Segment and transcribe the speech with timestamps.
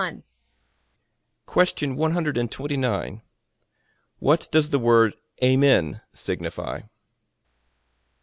[0.03, 0.23] A.